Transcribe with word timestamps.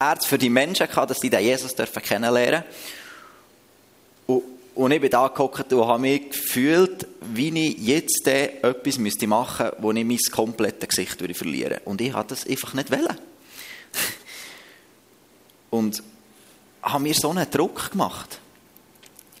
Herz 0.00 0.26
für 0.26 0.38
die 0.38 0.48
Menschen 0.48 0.86
gehabt, 0.86 1.10
dass 1.10 1.18
sie 1.18 1.28
den 1.28 1.42
Jesus 1.42 1.74
kennenlernen 1.74 2.62
und, 4.26 4.44
und 4.76 4.92
ich 4.92 5.00
bin 5.00 5.10
da 5.10 5.26
gehockt 5.26 5.72
und 5.72 5.88
habe 5.88 5.98
mich 5.98 6.30
gefühlt, 6.30 7.04
wie 7.20 7.48
ich 7.48 7.78
jetzt 7.78 8.24
etwas 8.28 8.96
machen 8.96 9.02
müsste, 9.02 9.76
wo 9.78 9.90
ich 9.90 10.04
mein 10.04 10.18
komplettes 10.30 10.90
Gesicht 10.90 11.20
würde 11.20 11.34
verlieren 11.34 11.80
Und 11.84 12.00
ich 12.00 12.12
habe 12.12 12.28
das 12.28 12.46
einfach 12.46 12.74
nicht 12.74 12.92
wollen. 12.92 13.08
und 15.70 16.00
habe 16.80 17.02
mir 17.02 17.14
so 17.14 17.30
einen 17.30 17.50
Druck 17.50 17.90
gemacht. 17.90 18.38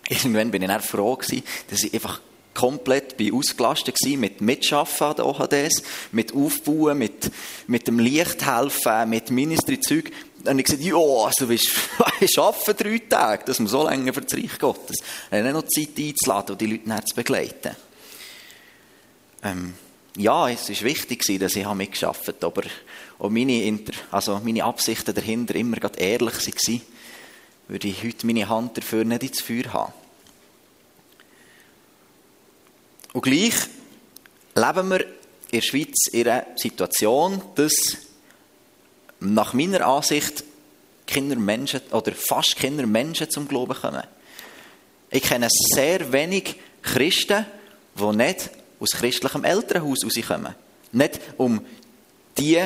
Irgendwann 0.08 0.50
bin 0.50 0.62
ich 0.62 0.68
dann 0.68 0.80
froh 0.80 1.16
dass 1.16 1.84
ich 1.84 1.94
einfach 1.94 2.20
komplett 2.58 3.16
bin 3.16 3.32
ausgelastet 3.32 3.96
gewesen 3.96 4.20
mit 4.20 4.40
Mitschaffen 4.40 5.06
an 5.06 5.16
der 5.16 5.26
OHDs, 5.26 5.82
mit 6.10 6.34
Aufbauen, 6.34 6.98
mit, 6.98 7.30
mit 7.68 7.86
dem 7.86 8.00
Licht 8.00 8.44
helfen, 8.44 9.08
mit 9.08 9.30
Ministry-Zeug. 9.30 10.10
Habe 10.44 10.58
ich 10.58 10.64
gesagt, 10.64 10.82
ja, 10.82 10.96
also 10.96 11.48
ich 12.20 12.38
arbeite 12.38 12.74
drei 12.74 12.98
Tage, 12.98 13.44
dass 13.44 13.60
man 13.60 13.68
so 13.68 13.84
lange 13.84 14.12
für 14.12 14.22
das 14.22 14.34
Reich 14.34 14.58
Gottes. 14.58 14.96
Dann 15.30 15.46
habe 15.46 15.48
ich 15.48 15.54
noch 15.54 15.68
Zeit 15.68 16.04
einzuladen 16.04 16.52
und 16.52 16.60
die 16.60 16.66
Leute 16.66 17.04
zu 17.04 17.14
begleiten. 17.14 17.76
Ähm, 19.44 19.74
ja, 20.16 20.48
es 20.48 20.68
war 20.68 20.82
wichtig, 20.82 21.38
dass 21.38 21.54
ich 21.54 21.74
mitgearbeitet 21.74 22.42
habe, 22.42 22.60
aber 22.60 22.68
auch 23.20 23.30
meine, 23.30 23.62
Inter 23.62 23.92
also 24.10 24.40
meine 24.42 24.64
Absichten 24.64 25.14
dahinter 25.14 25.54
immer 25.54 25.76
ehrlich 25.96 26.34
waren, 26.34 26.80
würde 27.68 27.86
ich 27.86 28.02
heute 28.02 28.26
meine 28.26 28.48
Hand 28.48 28.78
dafür 28.78 29.04
nicht 29.04 29.22
ins 29.22 29.40
Feuer 29.40 29.72
haben. 29.72 29.92
Und 33.12 33.22
gleich 33.22 33.54
leben 34.54 34.88
wir 34.90 35.00
in 35.00 35.06
der 35.52 35.60
Schweiz 35.62 36.08
in 36.12 36.28
einer 36.28 36.46
Situation, 36.56 37.40
dass 37.54 37.74
nach 39.20 39.54
meiner 39.54 39.86
Ansicht 39.86 40.44
Kinder 41.06 41.36
Menschen 41.36 41.80
oder 41.90 42.12
fast 42.12 42.56
Kinder 42.56 42.86
Menschen 42.86 43.30
zum 43.30 43.48
Glauben 43.48 43.74
kommen. 43.74 44.04
Ich 45.10 45.22
kenne 45.22 45.48
sehr 45.50 46.12
wenig 46.12 46.56
Christen, 46.82 47.46
die 47.98 48.16
nicht 48.16 48.50
aus 48.78 48.90
christlichem 48.90 49.44
Elternhaus 49.44 50.04
rauskommen. 50.04 50.54
Nicht 50.92 51.20
um 51.38 51.64
die 52.36 52.62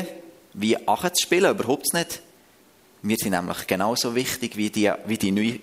wie 0.55 0.77
Achen 0.87 1.15
zu 1.15 1.23
spielen, 1.23 1.51
überhaupt 1.53 1.95
nicht. 1.95 2.21
Wir 3.03 3.17
sind 3.17 3.31
nämlich 3.31 3.67
genauso 3.67 4.15
wichtig 4.15 4.57
wie 4.57 4.71
die, 4.71 4.93
wie 5.07 5.19
die 5.19 5.33
neu 5.33 5.59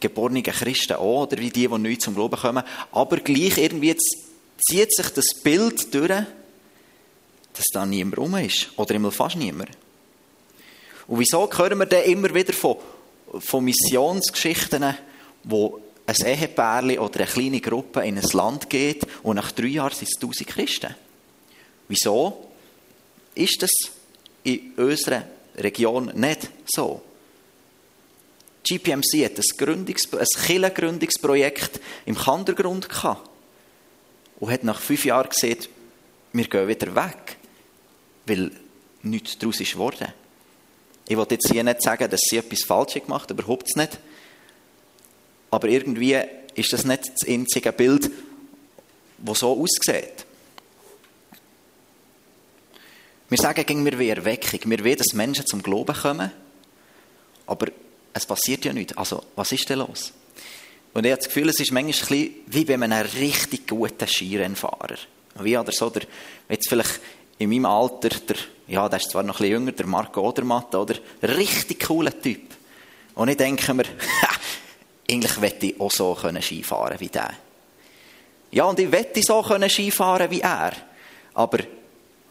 geborenen 0.00 0.42
Christen 0.42 0.94
auch, 0.94 1.22
oder 1.22 1.38
wie 1.38 1.50
die, 1.50 1.68
die 1.68 1.78
neu 1.78 1.96
zum 1.96 2.14
Glauben 2.14 2.36
kommen. 2.36 2.64
Aber 2.92 3.16
gleich 3.18 3.58
irgendwie 3.58 3.96
zieht 3.96 4.94
sich 4.94 5.08
das 5.10 5.34
Bild 5.42 5.92
durch, 5.94 6.08
dass 7.52 7.66
da 7.72 7.84
niemand 7.84 8.18
rum 8.18 8.36
ist. 8.36 8.70
Oder 8.76 8.94
immer 8.94 9.10
fast 9.10 9.36
niemand. 9.36 9.70
Und 11.06 11.18
wieso 11.18 11.50
hören 11.50 11.78
wir 11.78 11.86
dann 11.86 12.04
immer 12.04 12.32
wieder 12.34 12.52
von, 12.52 12.76
von 13.38 13.64
Missionsgeschichten, 13.64 14.94
wo 15.44 15.80
ein 16.06 16.26
Ehepärchen 16.26 16.98
oder 16.98 17.20
eine 17.20 17.26
kleine 17.26 17.60
Gruppe 17.60 18.04
in 18.06 18.18
ein 18.18 18.28
Land 18.32 18.70
geht 18.70 19.06
und 19.22 19.36
nach 19.36 19.52
drei 19.52 19.66
Jahren 19.66 19.94
sind 19.94 20.08
es 20.08 20.20
tausend 20.20 20.48
Christen? 20.48 20.94
Wieso 21.88 22.48
ist 23.34 23.62
das 23.62 23.70
in 24.44 24.72
unserer 24.76 25.24
Region 25.56 26.12
nicht 26.14 26.50
so? 26.66 27.02
GPMC 28.64 29.24
hat 29.24 29.38
ein, 29.38 29.56
Gründungs 29.56 30.12
ein 30.12 30.26
Kirchengründungsprojekt 30.46 31.80
im 32.06 32.16
Kandergrund 32.16 32.88
gehabt 32.88 33.28
und 34.40 34.50
hat 34.50 34.64
nach 34.64 34.80
fünf 34.80 35.04
Jahren 35.04 35.28
gesehen, 35.28 35.58
wir 36.32 36.46
gehen 36.46 36.68
wieder 36.68 36.94
weg, 36.94 37.36
weil 38.26 38.50
nichts 39.02 39.38
daraus 39.38 39.60
ist 39.60 39.72
geworden. 39.72 40.12
Ich 41.08 41.16
will 41.16 41.26
jetzt 41.30 41.50
hier 41.50 41.64
nicht 41.64 41.82
sagen, 41.82 42.10
dass 42.10 42.20
sie 42.20 42.36
etwas 42.36 42.64
Falsches 42.64 43.04
gemacht 43.04 43.30
haben, 43.30 43.38
überhaupt 43.38 43.74
nicht. 43.76 43.98
Aber 45.50 45.68
irgendwie 45.68 46.18
ist 46.54 46.72
das 46.72 46.84
nicht 46.84 47.04
das 47.08 47.28
einzige 47.28 47.72
Bild, 47.72 48.10
das 49.18 49.38
so 49.38 49.58
aussieht. 49.58 50.26
Wir 53.30 53.38
sagen 53.38 53.84
wir 53.84 53.98
wie 53.98 54.08
Erweckung. 54.08 54.60
Wir 54.70 54.84
wollen, 54.84 54.96
dass 54.96 55.12
Menschen 55.12 55.46
zum 55.46 55.62
Glauben 55.62 55.94
kommen, 55.94 56.30
aber 57.46 57.68
es 58.12 58.26
passiert 58.26 58.64
ja 58.64 58.72
nichts. 58.72 58.96
Also, 58.96 59.22
was 59.36 59.52
ist 59.52 59.68
denn 59.68 59.78
los? 59.78 60.12
Und 60.94 61.04
ich 61.04 61.12
habe 61.12 61.20
das 61.20 61.28
Gefühl, 61.28 61.48
es 61.48 61.60
ist 61.60 61.72
manchmal 61.72 62.28
wie 62.46 62.64
bei 62.64 62.74
einem 62.74 62.92
richtig 62.92 63.68
guten 63.68 64.06
Skirennfahrer. 64.06 64.96
Wie 65.40 65.56
oder 65.56 65.72
so, 65.72 65.90
der, 65.90 66.02
jetzt 66.48 66.68
vielleicht 66.68 67.00
in 67.38 67.50
meinem 67.50 67.66
Alter, 67.66 68.08
der, 68.08 68.36
ja, 68.66 68.88
der 68.88 68.98
ist 68.98 69.10
zwar 69.10 69.22
noch 69.22 69.36
ein 69.36 69.38
bisschen 69.38 69.52
jünger, 69.52 69.72
der 69.72 69.86
Marco 69.86 70.26
Odermatt, 70.28 70.74
oder? 70.74 70.96
Richtig 71.22 71.86
cooler 71.86 72.20
Typ. 72.20 72.42
Und 73.14 73.28
ich 73.28 73.36
denke 73.36 73.74
mir, 73.74 73.84
eigentlich 75.10 75.38
möchte 75.38 75.66
ich 75.66 75.80
auch 75.80 75.90
so 75.90 76.16
Skifahren 76.16 76.98
wie 77.00 77.08
der. 77.08 77.32
Ja, 78.50 78.64
und 78.64 78.80
ich 78.80 78.90
möchte 78.90 79.22
so 79.22 79.44
Skifahren 79.68 80.30
wie 80.30 80.40
er. 80.40 80.72
Aber 81.34 81.58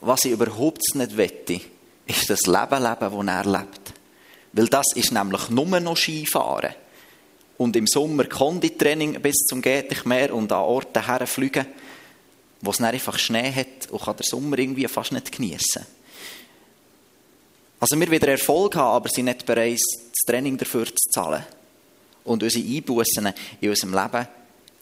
was 0.02 0.26
ich 0.26 0.32
überhaupt 0.32 0.84
nicht 0.96 1.18
wette, 1.18 1.62
ist 2.06 2.30
das 2.30 2.46
Leben 2.46 2.84
leben, 2.84 3.28
das 3.28 3.28
er 3.28 3.46
lebt. 3.46 3.87
Weil 4.54 4.68
das 4.68 4.88
ist 4.96 5.12
nämlich 5.12 5.50
nur 5.50 5.80
noch 5.80 5.98
Skifahren. 5.98 6.74
Und 7.58 7.76
im 7.76 7.88
Sommer 7.88 8.26
Konditraining 8.26 9.20
bis 9.22 9.46
zum 9.48 9.62
geht 9.62 9.90
nicht 9.90 10.06
mehr 10.06 10.34
und 10.34 10.52
an 10.52 10.60
Orten 10.60 11.06
herfliegen, 11.06 11.66
wo 12.62 12.72
es 12.72 12.82
einfach 12.82 13.18
Schnee 13.18 13.52
hat 13.52 13.90
und 13.90 14.02
kann 14.02 14.16
der 14.16 14.26
Sommer 14.26 14.58
irgendwie 14.60 14.88
fast 14.88 15.12
nicht 15.12 15.32
geniessen. 15.32 15.86
Also 17.80 18.00
wir 18.00 18.10
wieder 18.10 18.30
Erfolg 18.30 18.76
haben, 18.76 18.96
aber 18.96 19.10
sind 19.10 19.26
nicht 19.26 19.46
bereit, 19.46 19.80
das 19.80 20.26
Training 20.26 20.58
dafür 20.58 20.86
zu 20.86 21.10
zahlen. 21.12 21.44
Und 22.24 22.42
unsere 22.44 22.66
Einbußen 22.66 23.34
in 23.62 23.70
unserem 23.70 23.94
Leben 23.94 24.28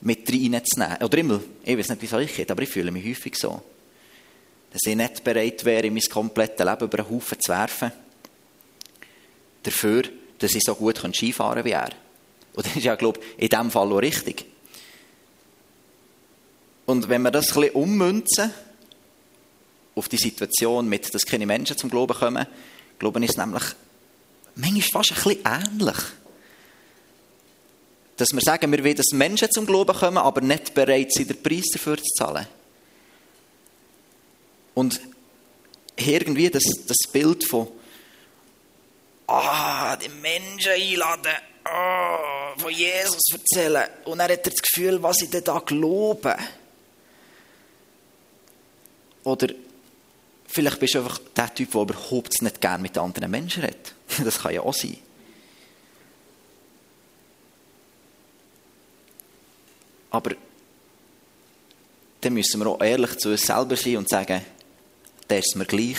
mit 0.01 0.29
reinzunehmen. 0.29 1.03
Oder 1.03 1.17
immer, 1.17 1.41
ich 1.63 1.77
weiß 1.77 1.89
nicht, 1.89 2.01
wie 2.01 2.05
es 2.05 2.13
euch 2.13 2.35
geht, 2.35 2.51
aber 2.51 2.63
ich 2.63 2.69
fühle 2.69 2.91
mich 2.91 3.05
häufig 3.05 3.35
so. 3.35 3.61
Dass 4.71 4.81
ich 4.85 4.95
nicht 4.95 5.23
bereit 5.23 5.63
wäre, 5.65 5.91
mein 5.91 6.03
komplettes 6.03 6.65
Leben 6.65 6.85
über 6.85 6.99
einen 6.99 7.09
Haufen 7.09 7.39
zu 7.39 7.51
werfen. 7.51 7.91
Dafür, 9.65 10.03
dass 10.37 10.53
ich 10.53 10.61
so 10.63 10.75
gut 10.75 10.99
Skifahren 11.13 11.55
kann 11.55 11.65
wie 11.65 11.71
er. 11.71 11.89
Und 12.53 12.67
das 12.67 12.75
ist 12.75 12.83
ja, 12.83 12.95
glaube 12.95 13.19
ich, 13.19 13.43
in 13.43 13.49
diesem 13.49 13.71
Fall 13.71 13.91
auch 13.91 13.97
richtig. 13.97 14.45
Und 16.85 17.09
wenn 17.09 17.23
wir 17.23 17.31
das 17.31 17.49
ein 17.49 17.61
bisschen 17.61 17.75
ummünzen 17.75 18.53
auf 19.95 20.07
die 20.07 20.17
Situation 20.17 20.87
mit, 20.87 21.11
dass 21.13 21.25
keine 21.25 21.47
Menschen 21.47 21.77
zum 21.77 21.89
Glauben 21.89 22.15
kommen, 22.15 22.45
glaube 22.99 23.19
ich, 23.19 23.25
ist 23.25 23.31
es 23.31 23.37
nämlich 23.37 23.63
manchmal 24.53 25.03
fast 25.03 25.11
ein 25.11 25.15
bisschen 25.15 25.45
ähnlich. 25.45 25.97
Dass 28.17 28.31
wir 28.31 28.41
sagen, 28.41 28.71
wir 28.71 28.83
wollen, 28.83 28.95
dass 28.95 29.11
Menschen 29.13 29.49
zum 29.51 29.65
Glauben 29.65 29.95
kommen, 29.95 30.19
aber 30.19 30.41
nicht 30.41 30.75
bereit 30.75 31.11
sind, 31.11 31.31
den 31.31 31.41
Preis 31.41 31.65
dafür 31.73 31.97
zu 31.97 32.13
zahlen. 32.17 32.45
Und 34.75 35.01
irgendwie 35.97 36.49
das, 36.49 36.63
das 36.87 37.11
Bild 37.11 37.43
von, 37.45 37.67
ah, 39.27 39.95
die 39.97 40.09
Menschen 40.09 40.71
einladen, 40.71 41.33
oh, 41.65 42.59
von 42.59 42.71
Jesus 42.71 43.23
erzählen. 43.31 43.87
Und 44.05 44.19
er 44.19 44.33
hat 44.33 44.45
das 44.45 44.55
Gefühl, 44.55 45.01
was 45.01 45.21
ich 45.21 45.29
denn 45.29 45.43
da 45.43 45.59
glaube. 45.59 46.35
Oder 49.23 49.47
vielleicht 50.47 50.79
bist 50.79 50.93
du 50.93 50.99
einfach 50.99 51.19
der 51.35 51.53
Typ, 51.53 51.71
der 51.71 51.81
überhaupt 51.81 52.41
nicht 52.41 52.61
gerne 52.61 52.81
mit 52.81 52.97
anderen 52.97 53.31
Menschen 53.31 53.63
redet. 53.63 53.93
Das 54.23 54.39
kann 54.39 54.53
ja 54.53 54.61
auch 54.61 54.73
sein. 54.73 54.97
Aber 60.11 60.31
dann 62.21 62.33
müssen 62.33 62.61
wir 62.61 62.67
auch 62.67 62.81
ehrlich 62.81 63.17
zu 63.17 63.29
uns 63.31 63.41
selber 63.41 63.75
sein 63.75 63.97
und 63.97 64.07
sagen, 64.07 64.41
der 65.29 65.39
ist 65.39 65.55
mir 65.55 65.65
gleich, 65.65 65.97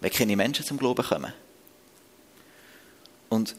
wenn 0.00 0.10
keine 0.10 0.36
Menschen 0.36 0.64
zum 0.64 0.78
Glauben 0.78 1.04
kommen. 1.04 1.32
Und 3.30 3.56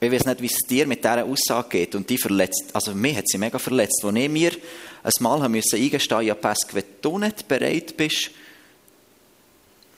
ich 0.00 0.10
weiß 0.10 0.24
nicht, 0.24 0.40
wie 0.40 0.46
es 0.46 0.66
dir 0.66 0.86
mit 0.86 1.04
dieser 1.04 1.24
Aussage 1.24 1.68
geht. 1.68 1.94
Und 1.94 2.08
die 2.08 2.18
verletzt, 2.18 2.70
also 2.72 2.94
mich 2.94 3.16
hat 3.16 3.28
sie 3.28 3.38
mega 3.38 3.58
verletzt, 3.58 4.00
wo 4.02 4.10
ich 4.10 4.28
mir 4.28 4.52
ein 5.02 5.12
Mal 5.20 5.48
müssen 5.48 5.78
eingestehen, 5.78 6.22
ja 6.22 6.34
Pesk, 6.34 6.74
wenn 6.74 6.84
du 7.02 7.18
nicht 7.18 7.46
bereit 7.46 7.96
bist, 7.96 8.30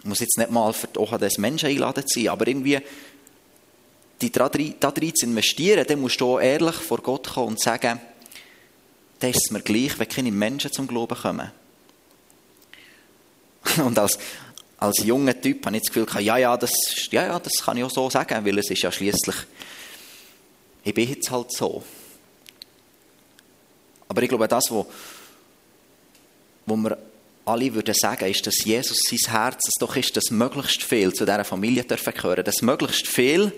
muss 0.02 0.20
jetzt 0.20 0.36
nicht 0.36 0.50
mal 0.50 0.72
für 0.72 0.88
die 0.88 1.18
des 1.18 1.38
Menschen 1.38 1.68
einladen 1.70 2.04
sein, 2.06 2.28
aber 2.28 2.46
irgendwie 2.46 2.80
die 4.20 4.30
da 4.30 4.48
drin 4.48 5.14
zu 5.14 5.26
investieren, 5.26 5.86
dann 5.86 6.00
musst 6.00 6.20
du 6.20 6.34
auch 6.34 6.40
ehrlich 6.40 6.74
vor 6.74 6.98
Gott 6.98 7.28
kommen 7.28 7.48
und 7.48 7.60
sagen, 7.60 8.00
das 9.20 9.36
ist 9.36 9.52
mir 9.52 9.60
gleich, 9.60 9.98
wenn 9.98 10.08
keine 10.08 10.32
Menschen 10.32 10.72
zum 10.72 10.86
Glauben 10.86 11.16
kommen. 11.16 11.50
Und 13.84 13.98
als, 13.98 14.18
als 14.84 15.04
junger 15.04 15.40
Typ 15.40 15.64
habe 15.66 15.76
ich 15.76 15.82
das 15.82 15.92
Gefühl, 15.92 16.22
ja, 16.22 16.36
ja, 16.36 16.56
das, 16.56 16.72
ja, 17.10 17.26
ja, 17.26 17.38
das 17.38 17.52
kann 17.64 17.76
ich 17.76 17.84
auch 17.84 17.90
so 17.90 18.08
sagen, 18.10 18.44
weil 18.44 18.58
es 18.58 18.70
ist 18.70 18.82
ja 18.82 18.92
schließlich 18.92 19.36
ich 20.84 20.92
bin 20.92 21.08
jetzt 21.08 21.31
halt 21.31 21.50
so. 21.50 21.82
Aber 24.06 24.22
ich 24.22 24.28
glaube, 24.28 24.46
das, 24.46 24.70
wo, 24.70 24.86
wo 26.66 26.76
wir 26.76 26.98
alle 27.46 27.75
würden 27.75 27.94
sagen, 27.94 28.31
ist, 28.31 28.46
dass 28.46 28.64
Jesus 28.64 28.98
sein 29.08 29.32
Herz 29.32 29.60
es 29.66 29.81
doch 29.81 29.96
ist, 29.96 30.16
dass 30.16 30.31
möglichst 30.31 30.82
viel 30.82 31.12
zu 31.12 31.25
dieser 31.25 31.44
Familie 31.44 31.84
dürfen 31.84 32.12
gehören, 32.12 32.44
dass 32.44 32.60
möglichst 32.62 33.08
viel 33.08 33.50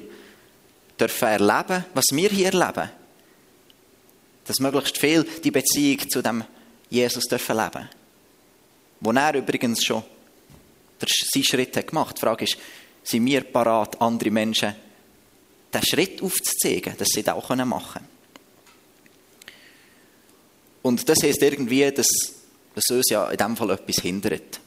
dürfen 0.99 1.29
erleben, 1.29 1.85
was 1.95 2.05
wir 2.13 2.29
hier 2.31 2.53
erleben. 2.53 2.91
Dass 4.47 4.61
möglichst 4.61 4.99
viel 4.99 5.27
die 5.43 5.51
Beziehung 5.51 6.09
zu 6.09 6.23
dem 6.23 6.45
Jesus 6.89 7.25
dürfen 7.25 7.57
leben. 7.57 7.89
Wo 9.01 9.11
er 9.11 9.35
übrigens 9.35 9.85
schon 9.85 10.05
seinen 11.01 11.45
Schritt 11.45 11.77
hat 11.77 11.89
gemacht. 11.89 12.17
Die 12.17 12.21
Frage 12.21 12.45
ist, 12.45 12.57
sind 13.03 13.25
wir 13.27 13.43
parat, 13.43 14.01
andere 14.01 14.31
Menschen 14.31 14.75
diesen 15.73 15.87
Schritt 15.87 16.23
aufzuzeigen, 16.23 16.95
dass 16.97 17.09
sie 17.09 17.23
das 17.23 17.35
auch 17.35 17.55
machen 17.55 17.93
können. 17.93 18.09
Und 20.83 21.09
das 21.09 21.19
heisst 21.23 21.43
irgendwie, 21.43 21.91
dass, 21.91 22.07
dass 22.75 22.85
uns 22.91 23.11
ja 23.11 23.29
in 23.31 23.37
diesem 23.37 23.57
Fall 23.57 23.71
etwas 23.71 23.97
hindert. 23.97 24.61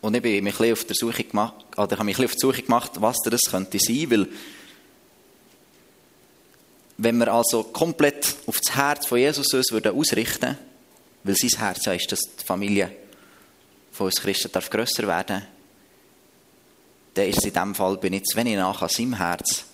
Und 0.00 0.14
ich 0.14 0.22
bin 0.22 0.44
mich 0.44 0.60
auf 0.60 0.84
der 0.84 0.94
Suche 0.94 1.24
gemacht, 1.24 1.66
oder 1.76 1.96
habe 1.96 2.04
mich 2.04 2.24
auf 2.24 2.32
die 2.32 2.38
Suche 2.38 2.62
gemacht, 2.62 2.92
was 2.96 3.16
das 3.24 3.40
könnte 3.50 3.78
sein, 3.80 4.10
weil 4.10 4.28
wenn 6.98 7.18
wir 7.18 7.32
also 7.32 7.64
komplett 7.64 8.36
auf 8.46 8.60
das 8.60 8.76
Herz 8.76 9.06
von 9.06 9.18
Jesus 9.18 9.52
uns 9.52 9.72
würden 9.72 9.94
ausrichten, 9.98 10.56
weil 11.24 11.34
sein 11.36 11.58
Herz 11.58 11.84
ja 11.84 11.92
ist, 11.92 12.10
dass 12.10 12.20
die 12.20 12.44
Familie 12.44 12.90
von 13.96 14.06
uns 14.06 14.20
Christen 14.20 14.52
darf 14.52 14.68
grösser 14.68 15.06
werden, 15.06 15.42
dann 17.14 17.26
ist 17.26 17.38
es 17.38 17.44
in 17.46 17.54
dem 17.54 17.74
Fall, 17.74 17.96
bin 17.96 18.12
ich 18.12 18.24
zu 18.24 18.36
wenig 18.36 18.56
nach 18.56 18.82
an 18.82 18.90
seinem 18.90 19.14
Herz, 19.14 19.64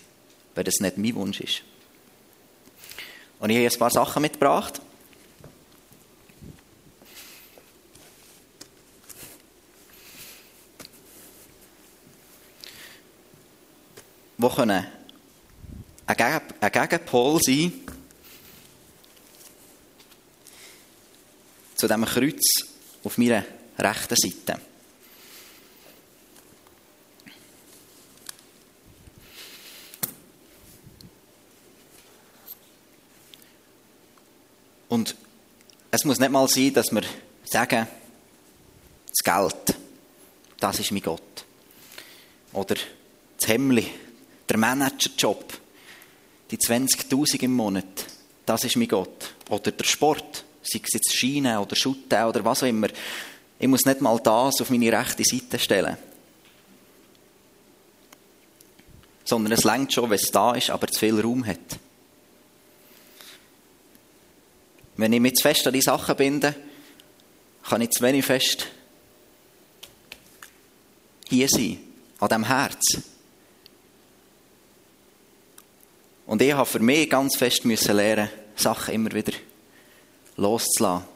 weil 0.54 0.62
das 0.62 0.78
nicht 0.78 0.96
mein 0.96 1.14
Wunsch 1.16 1.40
ist. 1.40 1.62
Und 3.40 3.50
ich 3.50 3.56
habe 3.56 3.66
ein 3.66 3.78
paar 3.78 3.90
Sachen 3.90 4.22
mitgebracht. 4.22 4.80
Die 14.38 14.48
können 14.48 14.86
ein 16.06 16.72
Gegenpol 16.72 17.40
sein 17.42 17.72
zu 21.74 21.88
diesem 21.88 22.04
Kreuz 22.04 22.42
auf 23.02 23.18
meiner 23.18 23.44
rechten 23.78 24.16
Seite. 24.16 24.60
Und 34.88 35.16
es 35.90 36.04
muss 36.04 36.18
nicht 36.18 36.30
mal 36.30 36.46
sein, 36.48 36.74
dass 36.74 36.92
wir 36.92 37.02
sagen, 37.44 37.86
das 39.08 39.18
Geld, 39.24 39.78
das 40.60 40.78
ist 40.80 40.92
mein 40.92 41.00
Gott. 41.00 41.46
Oder 42.52 42.76
das 43.38 43.48
Hemmli, 43.48 43.86
der 44.48 44.58
Managerjob, 44.58 45.58
die 46.50 46.58
20.000 46.58 47.42
im 47.42 47.54
Monat, 47.54 48.06
das 48.44 48.64
ist 48.64 48.76
mein 48.76 48.88
Gott. 48.88 49.34
Oder 49.48 49.72
der 49.72 49.84
Sport, 49.84 50.44
sei 50.62 50.80
es 50.82 50.92
jetzt 50.92 51.16
Schiene 51.16 51.58
oder 51.58 51.74
Schutte 51.74 52.24
oder 52.26 52.44
was 52.44 52.62
auch 52.62 52.66
immer. 52.66 52.88
Ich 53.62 53.68
muss 53.68 53.86
nicht 53.86 54.00
mal 54.00 54.18
das 54.18 54.60
auf 54.60 54.70
meine 54.70 54.92
rechte 54.92 55.22
Seite 55.22 55.56
stellen. 55.56 55.96
Sondern 59.22 59.52
es 59.52 59.62
längt 59.62 59.92
schon, 59.92 60.10
wenn 60.10 60.18
es 60.18 60.32
da 60.32 60.54
ist, 60.54 60.70
aber 60.70 60.88
zu 60.88 60.98
viel 60.98 61.20
Raum 61.20 61.46
hat. 61.46 61.78
Wenn 64.96 65.12
ich 65.12 65.20
mich 65.20 65.34
zu 65.34 65.42
fest 65.42 65.64
an 65.64 65.74
die 65.74 65.80
Sachen 65.80 66.16
binde, 66.16 66.56
kann 67.62 67.82
ich 67.82 67.90
zu 67.90 68.02
wenig 68.02 68.24
fest 68.24 68.66
hier 71.28 71.48
sein, 71.48 71.78
an 72.18 72.28
diesem 72.28 72.44
Herz. 72.44 72.82
Und 76.26 76.42
ich 76.42 76.52
habe 76.52 76.66
für 76.66 76.80
mich 76.80 77.08
ganz 77.08 77.36
fest 77.36 77.64
müssen 77.64 77.94
lernen, 77.94 78.28
Sachen 78.56 78.92
immer 78.92 79.12
wieder 79.12 79.34
loszulassen 80.36 81.06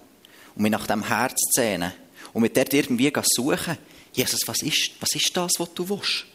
und 0.55 0.63
mich 0.63 0.71
nach 0.71 0.87
dem 0.87 1.03
Herz 1.09 1.41
zu 1.41 1.61
sehnen 1.61 2.06
und 2.37 2.43
mit 2.43 2.55
dort 2.55 2.75
irgendwie 2.75 3.11
suchen. 3.35 3.79
Jesus, 4.13 4.41
was 4.45 4.61
ist, 4.61 4.91
was 5.01 5.09
ist 5.15 5.35
das, 5.35 5.53
was 5.57 5.73
du 5.73 5.89
willst? 5.89 6.27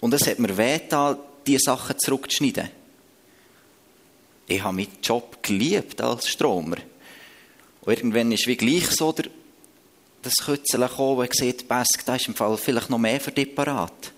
Und 0.00 0.12
es 0.12 0.26
hat 0.26 0.38
mir 0.38 0.54
weh 0.58 0.78
diese 1.46 1.64
Sachen 1.64 1.98
zurückzuschneiden. 1.98 2.68
Ich 4.46 4.62
habe 4.62 4.76
meinen 4.76 4.98
Job 5.02 5.42
geliebt 5.42 6.02
als 6.02 6.28
Stromer. 6.28 6.76
Und 7.80 7.92
irgendwann 7.94 8.30
ist 8.30 8.46
wie 8.46 8.58
gleich 8.58 8.90
so 8.90 9.10
der, 9.12 9.30
das 10.20 10.34
Kützeln 10.34 10.86
gekommen, 10.86 11.20
und 11.20 11.34
sieht, 11.34 11.66
Besk, 11.66 12.04
da 12.04 12.16
ist 12.16 12.28
im 12.28 12.34
Fall 12.34 12.58
vielleicht 12.58 12.90
noch 12.90 12.98
mehr 12.98 13.22
für 13.22 13.32
dich 13.32 13.54
parat. 13.54 14.12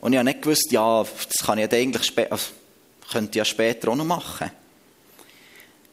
Und 0.00 0.12
ich 0.12 0.18
habe 0.18 0.28
nicht 0.28 0.42
gewusst, 0.42 0.70
ja, 0.70 1.02
das 1.02 1.44
kann 1.44 1.58
ich 1.58 1.72
eigentlich 1.72 2.04
später, 2.04 2.30
also, 2.30 2.52
könnte 3.10 3.30
ich 3.30 3.36
ja 3.38 3.44
später 3.44 3.88
auch 3.88 3.96
noch 3.96 4.04
machen. 4.04 4.52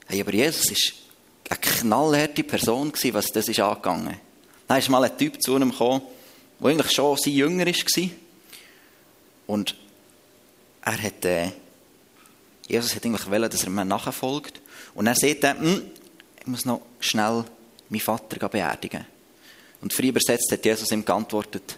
Hey, 0.07 0.21
aber 0.21 0.33
Jesus 0.33 0.69
war 0.69 0.77
eine 1.49 1.59
knallharte 1.59 2.43
Person, 2.43 2.93
was 3.11 3.27
das 3.27 3.49
ist 3.49 3.59
angegangen. 3.59 4.17
Dann 4.67 4.79
ist 4.79 4.89
mal 4.89 5.03
ein 5.03 5.17
Typ 5.17 5.41
zu 5.41 5.57
ihm 5.57 5.73
der 5.77 6.01
eigentlich 6.61 6.91
schon 6.91 7.17
sein 7.17 7.33
Jünger 7.33 7.65
war. 7.65 8.09
Und 9.47 9.75
er 10.81 11.03
hat, 11.03 11.25
äh, 11.25 11.51
Jesus 12.67 12.95
hat 12.95 13.05
eigentlich 13.05 13.29
wollen, 13.29 13.49
dass 13.49 13.63
er 13.63 13.69
mir 13.69 13.83
nachfolgt. 13.83 14.61
Und 14.95 15.07
er 15.07 15.15
sagt 15.15 15.43
dann, 15.43 15.59
hm, 15.59 15.91
ich 16.39 16.47
muss 16.47 16.65
noch 16.65 16.81
schnell 17.01 17.43
meinen 17.89 17.99
Vater 17.99 18.47
beerdigen. 18.47 19.05
Und 19.81 19.93
frei 19.93 20.07
übersetzt 20.07 20.51
hat 20.51 20.65
Jesus 20.65 20.91
ihm 20.91 21.03
geantwortet, 21.03 21.77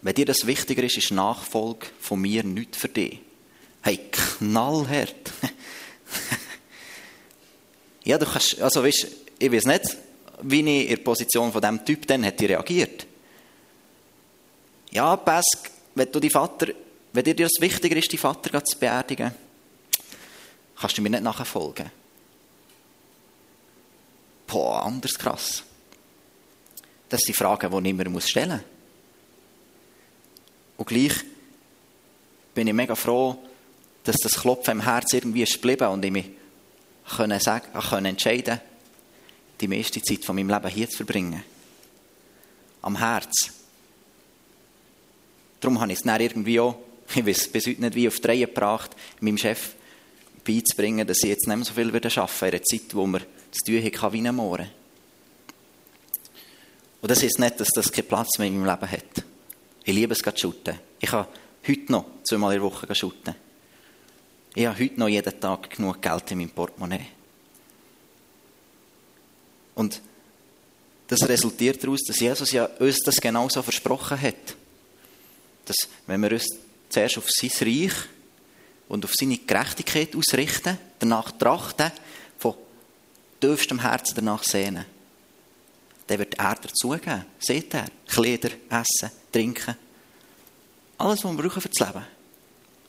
wenn 0.00 0.14
dir 0.14 0.24
das 0.24 0.46
wichtiger 0.46 0.82
ist, 0.82 0.96
ist 0.96 1.10
Nachfolge 1.10 1.86
von 2.00 2.20
mir 2.20 2.44
nicht 2.44 2.76
für 2.76 2.88
dich. 2.88 3.20
Hey, 3.82 4.00
knallhart. 4.10 5.32
ja, 8.06 8.18
du 8.18 8.24
kannst, 8.24 8.60
also 8.60 8.84
weißt, 8.84 9.06
ich 9.38 9.52
weiß 9.52 9.64
nicht, 9.64 9.96
wie 10.42 10.60
ich 10.60 10.84
in 10.84 10.96
der 10.96 11.02
Position 11.02 11.50
von 11.50 11.60
diesem 11.60 11.84
Typ 11.84 12.06
dann 12.06 12.22
hätte 12.22 12.48
reagiert. 12.48 13.04
Ja, 14.92 15.16
Pesk, 15.16 15.70
wenn 15.94 16.12
du 16.12 16.20
die 16.20 16.30
Vater, 16.30 16.68
wenn 17.12 17.24
dir 17.24 17.34
das 17.34 17.60
wichtiger 17.60 17.96
ist, 17.96 18.12
die 18.12 18.16
Vater 18.16 18.64
zu 18.64 18.78
beerdigen, 18.78 19.34
kannst 20.78 20.96
du 20.96 21.02
mir 21.02 21.10
nicht 21.10 21.24
nachfolgen. 21.24 21.90
Boah, 24.46 24.84
anders 24.84 25.18
krass. 25.18 25.64
Das 27.08 27.22
sind 27.22 27.34
Fragen, 27.34 27.70
die 27.70 27.90
ich 27.90 28.06
immer 28.06 28.20
stellen 28.20 28.50
muss. 28.50 28.60
Und 30.76 30.86
gleich 30.86 31.24
bin 32.54 32.68
ich 32.68 32.74
mega 32.74 32.94
froh, 32.94 33.36
dass 34.04 34.16
das 34.18 34.40
Klopfen 34.40 34.78
im 34.78 34.84
Herz 34.84 35.12
irgendwie 35.12 35.42
ist 35.42 35.54
geblieben 35.54 35.88
und 35.88 36.04
ich 36.04 36.12
mich 36.12 36.35
können 37.08 37.40
sagen, 37.40 37.66
können 37.88 38.06
entscheiden 38.06 38.60
die 39.60 39.68
meiste 39.68 40.02
Zeit 40.02 40.24
von 40.24 40.36
meinem 40.36 40.50
Leben 40.50 40.68
hier 40.68 40.88
zu 40.88 40.98
verbringen. 40.98 41.42
Am 42.82 42.98
Herz. 42.98 43.52
Darum 45.60 45.80
habe 45.80 45.92
ich 45.92 45.98
es 45.98 46.04
dann 46.04 46.20
irgendwie 46.20 46.60
auch, 46.60 46.76
ich 47.14 47.26
weiß 47.26 47.48
bis 47.48 47.66
heute 47.66 47.80
nicht 47.80 47.94
wie, 47.94 48.08
auf 48.08 48.20
die 48.20 48.26
Reihe 48.26 48.46
gebracht, 48.46 48.90
meinem 49.20 49.38
Chef 49.38 49.74
beizubringen, 50.44 51.06
dass 51.06 51.22
ich 51.22 51.30
jetzt 51.30 51.46
nicht 51.46 51.56
mehr 51.56 51.64
so 51.64 51.72
viel 51.72 51.88
arbeiten 51.88 52.12
würde 52.12 52.18
in 52.18 52.54
einer 52.54 52.62
Zeit, 52.62 52.94
wo 52.94 53.06
man 53.06 53.22
das 53.50 53.60
tun 53.64 53.90
kann 53.90 54.12
wie 54.12 54.28
ein 54.28 54.34
Mohren. 54.34 54.68
Und 57.00 57.10
das 57.10 57.22
ist 57.22 57.38
nicht, 57.38 57.60
dass 57.60 57.68
das 57.68 57.90
keinen 57.90 58.08
Platz 58.08 58.38
mehr 58.38 58.48
in 58.48 58.60
meinem 58.60 58.70
Leben 58.70 58.90
hat. 58.90 59.24
Ich 59.84 59.94
liebe 59.94 60.12
es 60.12 60.18
zu 60.18 60.36
shooten. 60.36 60.78
Ich 61.00 61.10
kann 61.10 61.26
heute 61.66 61.92
noch 61.92 62.04
zweimal 62.24 62.54
in 62.54 62.60
der 62.60 62.70
Woche 62.70 62.94
shooten. 62.94 63.45
Ich 64.58 64.64
habe 64.64 64.82
heute 64.82 64.98
noch 64.98 65.08
jeden 65.08 65.38
Tag 65.38 65.68
genug 65.68 66.00
Geld 66.00 66.30
in 66.30 66.38
meinem 66.38 66.48
Portemonnaie. 66.48 67.08
Und 69.74 70.00
das 71.08 71.28
resultiert 71.28 71.84
daraus, 71.84 72.00
dass 72.06 72.18
Jesus 72.18 72.52
ja 72.52 72.64
uns 72.64 73.00
das 73.04 73.16
genauso 73.16 73.60
versprochen 73.60 74.18
hat. 74.18 74.56
Dass, 75.66 75.76
wenn 76.06 76.22
wir 76.22 76.32
uns 76.32 76.46
zuerst 76.88 77.18
auf 77.18 77.28
sein 77.28 77.50
Reich 77.60 77.92
und 78.88 79.04
auf 79.04 79.12
seine 79.12 79.36
Gerechtigkeit 79.36 80.16
ausrichten, 80.16 80.78
danach 81.00 81.32
trachten, 81.32 81.92
von 82.38 82.54
tiefstem 83.38 83.80
Herzen 83.80 84.14
danach 84.14 84.42
sehnen, 84.42 84.86
dann 86.06 86.18
wird 86.18 86.38
er 86.38 86.54
dazugeben. 86.54 87.26
Seht 87.38 87.74
er? 87.74 87.88
Kleider, 88.08 88.52
Essen, 88.70 89.14
Trinken. 89.30 89.76
Alles, 90.96 91.22
was 91.22 91.36
wir 91.36 91.42
brauchen 91.42 91.60
für 91.60 91.68
das 91.68 91.86
Leben. 91.86 92.06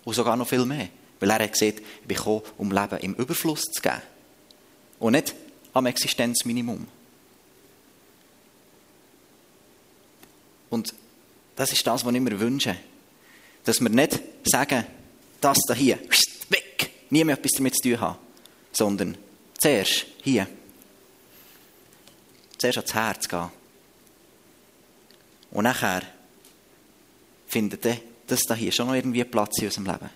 Und 0.05 0.13
sogar 0.13 0.37
noch 0.37 0.47
viel 0.47 0.63
mehr. 0.63 0.87
Weil 1.19 1.29
er 1.29 1.39
hat 1.39 1.53
gesagt, 1.53 1.79
ich 1.79 2.07
bin 2.07 2.17
gekommen, 2.17 2.41
um 2.57 2.71
Leben 2.71 2.97
im 2.99 3.13
Überfluss 3.15 3.61
zu 3.61 3.81
geben. 3.81 4.01
Und 4.99 5.13
nicht 5.13 5.33
am 5.73 5.85
Existenzminimum. 5.85 6.87
Und 10.69 10.93
das 11.55 11.71
ist 11.71 11.85
das, 11.85 12.05
was 12.05 12.13
ich 12.13 12.21
mir 12.21 12.39
wünsche. 12.39 12.75
Dass 13.63 13.81
wir 13.81 13.89
nicht 13.89 14.19
sagen, 14.43 14.85
das 15.41 15.57
da 15.67 15.73
hier, 15.73 15.99
weg, 16.49 16.91
nie 17.09 17.23
mehr 17.23 17.37
etwas 17.37 17.51
damit 17.55 17.75
zu 17.75 17.89
tun 17.89 17.99
haben, 17.99 18.17
sondern 18.71 19.17
zuerst 19.57 20.05
hier. 20.23 20.47
Zuerst 22.57 22.77
ans 22.77 22.93
Herz 22.93 23.27
gehen. 23.27 23.49
Und 25.51 25.63
nachher 25.63 26.01
findet 27.47 27.85
das 28.27 28.41
da 28.41 28.55
hier 28.55 28.71
schon 28.71 28.87
noch 28.87 28.93
irgendwie 28.93 29.23
Platz 29.23 29.59
in 29.59 29.65
unserem 29.65 29.85
Leben. 29.85 30.09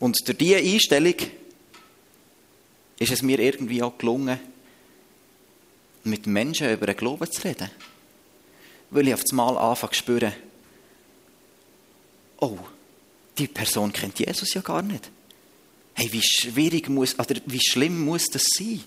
Und 0.00 0.16
durch 0.26 0.38
diese 0.38 0.56
Einstellung 0.56 1.14
ist 2.98 3.12
es 3.12 3.22
mir 3.22 3.38
irgendwie 3.38 3.82
auch 3.82 3.96
gelungen, 3.96 4.40
mit 6.02 6.26
Menschen 6.26 6.72
über 6.72 6.86
den 6.86 6.96
Glauben 6.96 7.30
zu 7.30 7.42
reden. 7.42 7.70
Weil 8.90 9.08
ich 9.08 9.14
auf 9.14 9.22
einmal 9.30 9.56
anfange 9.58 9.92
zu 9.92 9.98
spüren, 9.98 10.32
oh, 12.38 12.58
die 13.38 13.46
Person 13.46 13.92
kennt 13.92 14.18
Jesus 14.18 14.54
ja 14.54 14.62
gar 14.62 14.82
nicht. 14.82 15.10
Hey, 15.94 16.10
wie 16.12 16.22
schwierig 16.22 16.88
muss, 16.88 17.18
oder 17.18 17.36
wie 17.46 17.60
schlimm 17.60 18.04
muss 18.04 18.24
das 18.24 18.44
sein? 18.56 18.82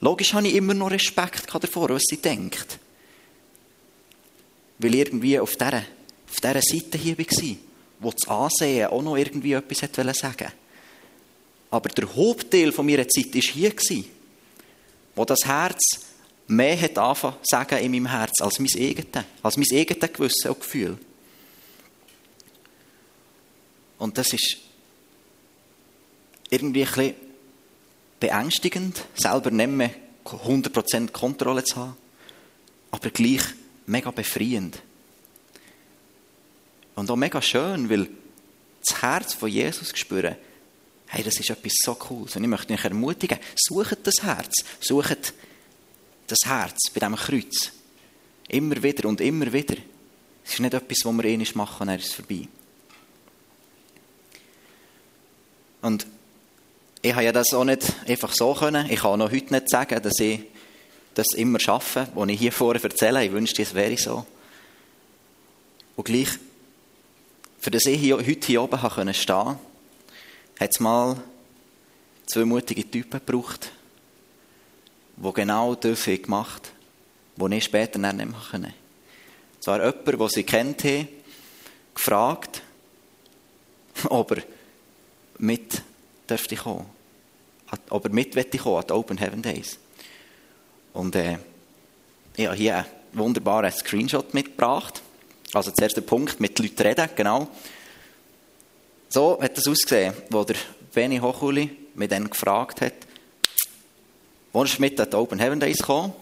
Logisch 0.00 0.32
habe 0.32 0.48
ich 0.48 0.54
immer 0.54 0.74
noch 0.74 0.90
Respekt 0.90 1.46
davor, 1.52 1.90
was 1.90 2.02
sie 2.06 2.16
denkt. 2.16 2.78
Weil 4.78 4.94
ich 4.94 5.00
irgendwie 5.00 5.38
auf 5.38 5.56
dieser, 5.56 5.78
auf 5.78 6.40
dieser 6.40 6.62
Seite 6.62 6.98
hier 6.98 7.18
war, 7.18 7.56
wo 8.04 8.12
das 8.12 8.28
Ansehen 8.28 8.88
auch 8.88 9.02
noch 9.02 9.16
irgendwie 9.16 9.52
etwas 9.52 9.78
sagen 9.78 9.96
wollte. 9.96 10.52
Aber 11.70 11.88
der 11.88 12.14
Hauptteil 12.14 12.70
von 12.70 12.86
meiner 12.86 13.08
Zeit 13.08 13.34
war 13.34 13.40
hier, 13.40 14.04
wo 15.16 15.24
das 15.24 15.44
Herz 15.44 15.80
mehr 16.46 16.80
hat 16.80 16.98
anfangen 16.98 17.36
sagen 17.42 17.78
in 17.78 17.90
meinem 17.90 18.06
Herz 18.06 18.40
als 18.40 18.58
mein 18.58 18.68
eigenes, 18.76 19.24
als 19.42 19.56
mein 19.56 19.66
eigenes 19.72 20.12
Gewissen 20.12 20.48
und 20.50 20.60
Gefühl. 20.60 20.98
Und 23.98 24.18
das 24.18 24.32
ist 24.32 24.58
irgendwie 26.50 26.86
ein 26.86 27.14
beängstigend, 28.20 29.04
selber 29.14 29.50
nicht 29.50 29.70
mehr 29.70 29.90
100% 30.24 31.10
Kontrolle 31.10 31.64
zu 31.64 31.76
haben, 31.76 31.96
aber 32.90 33.10
gleich 33.10 33.42
mega 33.86 34.10
befreiend. 34.10 34.82
Und 36.94 37.10
auch 37.10 37.16
mega 37.16 37.42
schön, 37.42 37.90
weil 37.90 38.08
das 38.86 39.02
Herz 39.02 39.34
von 39.34 39.48
Jesus 39.48 39.92
spüren, 39.94 40.36
hey, 41.08 41.22
das 41.22 41.38
ist 41.38 41.50
etwas 41.50 41.72
so 41.82 41.94
Cooles. 41.94 42.36
Und 42.36 42.44
ich 42.44 42.48
möchte 42.48 42.72
euch 42.72 42.84
ermutigen, 42.84 43.38
sucht 43.56 43.98
das 44.04 44.22
Herz, 44.22 44.52
sucht 44.80 45.34
das 46.26 46.38
Herz 46.44 46.90
bei 46.92 47.00
diesem 47.00 47.16
Kreuz. 47.16 47.72
Immer 48.48 48.82
wieder 48.82 49.08
und 49.08 49.20
immer 49.20 49.52
wieder. 49.52 49.76
Es 50.44 50.54
ist 50.54 50.60
nicht 50.60 50.74
etwas, 50.74 50.98
was 51.04 51.14
wir 51.14 51.24
eh 51.24 51.46
machen 51.54 51.80
und 51.80 51.86
dann 51.86 51.98
ist 51.98 52.08
es 52.08 52.12
vorbei. 52.12 52.46
Und 55.80 56.06
ich 57.02 57.12
habe 57.12 57.24
ja 57.24 57.32
das 57.32 57.52
auch 57.52 57.64
nicht 57.64 57.92
einfach 58.08 58.32
so 58.32 58.54
können. 58.54 58.90
Ich 58.90 59.00
kann 59.00 59.18
noch 59.18 59.30
heute 59.30 59.52
nicht 59.52 59.68
sagen, 59.68 60.02
dass 60.02 60.18
ich 60.18 60.40
das 61.14 61.26
immer 61.36 61.60
schaffe, 61.60 62.08
was 62.14 62.28
ich 62.28 62.38
hier 62.38 62.52
vorher 62.52 62.82
erzähle. 62.82 63.24
Ich 63.24 63.32
wünschte, 63.32 63.62
es 63.62 63.74
wäre 63.74 63.96
so. 63.96 64.26
Und 65.96 66.04
gleich, 66.04 66.28
für 67.64 67.70
das 67.70 67.86
ich 67.86 67.98
hier, 67.98 68.18
heute 68.18 68.46
hier 68.46 68.62
oben 68.62 68.78
stehen 68.78 69.14
konnte, 69.26 69.58
hat 70.60 70.70
es 70.70 70.80
mal 70.80 71.16
zwei 72.26 72.44
mutige 72.44 72.90
Typen 72.90 73.22
gebraucht, 73.24 73.72
die 75.16 75.32
genau 75.32 75.74
das 75.74 76.04
gemacht 76.04 76.72
haben, 77.38 77.50
was 77.50 77.52
ich 77.52 77.64
später 77.64 77.98
nicht 77.98 78.16
mehr 78.16 78.26
konnte. 78.50 78.74
Es 79.58 79.66
war 79.66 79.82
jemand, 79.82 80.06
den 80.06 80.28
sie 80.28 80.42
kennt 80.44 80.84
haben, 80.84 81.08
gefragt, 81.94 82.60
ob 84.10 84.32
er 84.32 84.42
mit 85.38 85.80
dürfte 86.28 86.56
kommen. 86.56 86.84
Ob 87.88 88.04
er 88.04 88.10
mit 88.10 88.34
möchte 88.34 88.58
kommen 88.58 88.76
an 88.76 88.86
die 88.88 88.92
Open 88.92 89.16
Heaven 89.16 89.40
Days. 89.40 89.78
Und 90.92 91.16
äh, 91.16 91.38
ich 92.36 92.46
habe 92.46 92.56
hier 92.56 92.76
einen 92.76 92.86
wunderbaren 93.14 93.72
Screenshot 93.72 94.34
mitgebracht. 94.34 95.00
Also 95.54 95.70
der 95.70 96.00
Punkt, 96.00 96.40
mit 96.40 96.58
Leuten 96.58 96.82
reden, 96.82 97.08
genau. 97.14 97.48
So 99.08 99.38
hat 99.40 99.56
das 99.56 99.68
ausgesehen, 99.68 100.12
wo 100.30 100.42
der 100.42 100.56
Benny 100.92 101.18
Hochuli 101.18 101.70
mich 101.94 102.08
dann 102.08 102.28
gefragt 102.28 102.80
hat, 102.80 102.94
willst 104.52 104.78
du 104.78 104.80
mit 104.82 105.00
an 105.00 105.14
Open 105.14 105.38
Heaven 105.38 105.60
Days 105.60 105.78
kommen? 105.78 106.12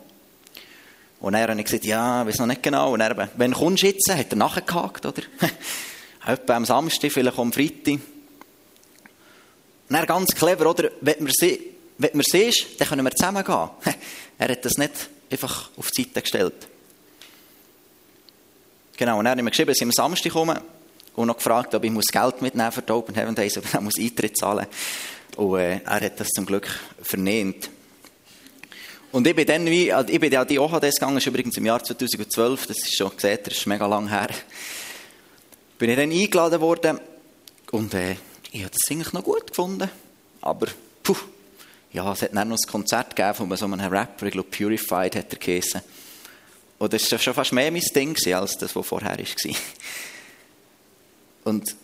Und 1.21 1.35
er 1.35 1.49
hat 1.49 1.65
gesagt, 1.65 1.85
ja, 1.85 2.27
weiß 2.27 2.39
noch 2.41 2.47
nicht 2.47 2.63
genau. 2.63 2.93
Und 2.93 3.01
er, 3.01 3.31
wenn 3.37 3.55
kommst 3.55 3.83
du 3.83 3.87
jetzt, 3.87 4.11
hat 4.13 4.33
er 4.33 4.37
nachgehakt, 4.37 5.07
oder? 5.07 5.23
Etwa 6.27 6.57
am 6.57 6.65
Samstag, 6.65 7.13
vielleicht 7.13 7.39
am 7.39 7.53
Freitag. 7.53 8.01
Und 9.89 9.97
er 9.97 10.07
ganz 10.07 10.35
clever, 10.35 10.69
oder? 10.69 10.91
Wenn 11.01 11.23
man, 11.25 11.33
sie, 11.33 11.75
siehst, 12.23 12.79
dann 12.79 12.89
können 12.89 13.05
wir 13.05 13.13
zusammen 13.13 13.45
gehen. 13.45 13.71
er 14.39 14.49
hat 14.49 14.65
das 14.65 14.77
nicht 14.77 14.93
einfach 15.31 15.71
auf 15.77 15.91
die 15.91 16.03
Seite 16.03 16.23
gestellt. 16.23 16.69
Genau, 19.03 19.19
und 19.19 19.27
er 19.27 19.33
hat 19.33 19.43
mir 19.43 19.51
geschrieben, 19.51 19.67
dass 19.67 19.79
ich 19.79 19.83
am 19.83 19.91
Samstag 19.91 20.31
komme 20.31 20.63
und 21.17 21.27
noch 21.27 21.37
gefragt, 21.37 21.75
ob 21.75 21.83
ich 21.83 21.93
Geld 21.93 22.41
mitnehmen 22.41 22.71
für 22.71 22.83
die 22.83 22.93
Open 22.93 23.17
Heaven 23.17 23.35
Days, 23.35 23.59
ob 23.59 23.81
muss 23.81 23.99
Eintritt 23.99 24.37
zahlen 24.37 24.65
Und 25.35 25.59
äh, 25.59 25.81
er 25.85 26.01
hat 26.03 26.21
das 26.21 26.29
zum 26.29 26.47
Glück 26.47 26.69
vernehmt. 27.03 27.69
Und 29.11 29.27
ich 29.27 29.35
bin 29.35 29.45
dann 29.45 29.67
wie, 29.67 29.93
also 29.93 30.09
ich 30.09 30.21
bin 30.21 30.37
an 30.37 30.47
die 30.47 30.61
OHDs 30.61 30.95
gegangen, 30.95 31.17
das 31.17 31.25
ist 31.25 31.27
übrigens 31.27 31.57
im 31.57 31.67
Jahr 31.67 31.83
2012, 31.83 32.67
das 32.69 32.79
ist 32.79 32.97
schon 32.97 33.11
gesehen, 33.11 33.41
das 33.43 33.55
ist 33.55 33.67
mega 33.67 33.89
lang 33.89 34.09
her. 34.09 34.29
Bin 35.79 35.91
ich 35.91 35.97
dann 35.97 36.13
eingeladen 36.13 36.61
worden 36.61 37.01
und 37.73 37.95
äh, 37.95 38.13
ich 38.53 38.61
habe 38.61 38.71
das 38.71 38.89
eigentlich 38.89 39.13
noch 39.13 39.25
gut 39.25 39.49
gefunden. 39.49 39.91
Aber, 40.43 40.69
puh, 41.03 41.17
ja, 41.93 42.13
es 42.13 42.23
hat 42.23 42.37
dann 42.37 42.51
noch 42.51 42.57
ein 42.57 42.71
Konzert 42.71 43.17
gegeben 43.17 43.35
von 43.35 43.57
so 43.57 43.65
einem 43.65 43.81
Rapper, 43.81 44.27
ich 44.27 44.33
glaube 44.33 44.49
Purified 44.49 45.17
hat 45.17 45.33
er 45.33 45.39
geheißen. 45.41 45.81
Und 46.83 46.93
das 46.93 47.13
war 47.13 47.19
schon 47.21 47.33
fast 47.33 47.53
mehr 47.53 47.71
mein 47.71 47.81
Ding 47.95 48.35
als 48.35 48.59
das, 48.59 48.75
was 48.75 48.85
vorher 48.89 49.17
war. 49.17 49.55
Und 51.45 51.77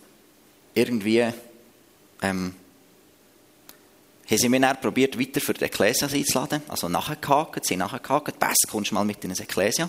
irgendwie 0.75 1.21
ähm, 2.21 2.55
haben 4.29 4.39
sie 4.39 4.49
mir 4.49 4.59
dann 4.59 4.81
probiert, 4.81 5.17
weiter 5.17 5.41
für 5.41 5.55
die 5.55 5.67
Ecclesia 5.67 6.09
einzuladen. 6.09 6.63
Also 6.67 6.89
nachgehakt, 6.89 7.65
sie 7.65 7.77
nachgehakt. 7.77 8.41
Besser 8.41 8.67
kommst 8.69 8.91
du 8.91 8.97
mal 8.97 9.05
mit 9.05 9.23
in 9.23 9.31
eine 9.31 9.39
Ecclesia. 9.41 9.89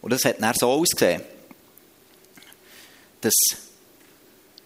Und 0.00 0.10
das 0.10 0.24
hat 0.24 0.40
dann 0.40 0.54
so 0.54 0.70
ausgesehen, 0.70 1.20
dass 3.20 3.34